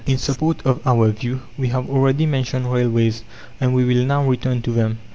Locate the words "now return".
4.03-4.59